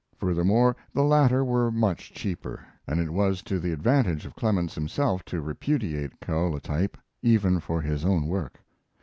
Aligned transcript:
Furthermore, 0.17 0.75
the 0.95 1.03
latter 1.03 1.45
were 1.45 1.69
much 1.69 2.11
cheaper, 2.11 2.65
and 2.87 2.99
it 2.99 3.11
was 3.11 3.43
to 3.43 3.59
the 3.59 3.71
advantage 3.71 4.25
of 4.25 4.35
Clemens 4.35 4.73
himself 4.73 5.23
to 5.25 5.41
repudiate 5.41 6.19
kaolatype, 6.19 6.97
even 7.21 7.59
for 7.59 7.83
his 7.83 8.03
own 8.03 8.25
work. 8.25 8.61